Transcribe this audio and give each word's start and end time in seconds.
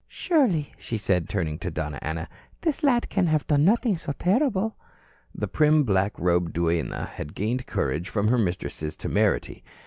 "Surely," 0.07 0.73
she 0.79 0.97
said, 0.97 1.29
turning 1.29 1.59
to 1.59 1.69
Donna 1.69 1.99
Ana, 2.01 2.27
"this 2.61 2.81
lad 2.81 3.07
can 3.07 3.27
have 3.27 3.45
done 3.45 3.63
nothing 3.63 3.99
so 3.99 4.13
terrible." 4.13 4.75
The 5.35 5.47
prim, 5.47 5.83
black 5.83 6.17
robed 6.17 6.53
duenna 6.53 7.05
had 7.05 7.35
gained 7.35 7.67
courage 7.67 8.09
from 8.09 8.29
her 8.29 8.39
mistress's 8.39 8.95
temerity. 8.97 9.63